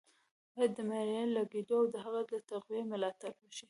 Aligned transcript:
ـ 0.01 0.03
بايد 0.57 0.71
د 0.75 0.79
معیاري 0.89 1.33
لیکدود 1.37 1.71
او 1.75 1.83
د 1.93 1.95
هغه 2.05 2.21
د 2.31 2.33
تقويې 2.49 2.83
ملاتړ 2.91 3.31
وشي 3.37 3.59